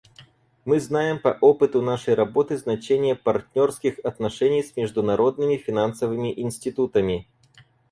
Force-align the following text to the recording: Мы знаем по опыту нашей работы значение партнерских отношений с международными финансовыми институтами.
Мы 0.65 0.79
знаем 0.79 1.19
по 1.19 1.37
опыту 1.41 1.83
нашей 1.83 2.15
работы 2.15 2.57
значение 2.57 3.13
партнерских 3.15 3.99
отношений 4.03 4.63
с 4.63 4.75
международными 4.75 5.57
финансовыми 5.57 6.33
институтами. 6.41 7.27